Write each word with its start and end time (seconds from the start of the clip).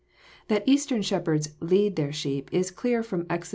That 0.47 0.63
Eastern 0.67 1.03
shepherds 1.03 1.49
*< 1.55 1.59
lead" 1.59 1.95
their 1.95 2.11
sheep, 2.11 2.49
is 2.51 2.71
clear 2.71 3.03
from 3.03 3.27
Exod. 3.29 3.49